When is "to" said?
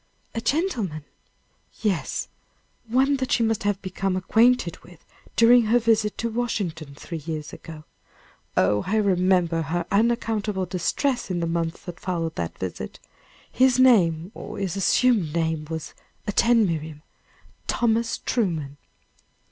6.17-6.27